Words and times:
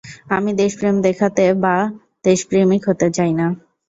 আমি 0.35 0.51
দেশপ্রেম 0.61 0.95
দেখাতে 1.01 1.43
বা— 1.45 1.55
বা 1.63 1.75
দেশপ্রেমিক 2.25 2.81
হতে 2.89 3.07
চাই 3.17 3.31
না। 3.33 3.47